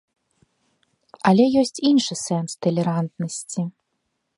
[1.31, 3.61] Але ёсць іншы сэнс талерантнасці.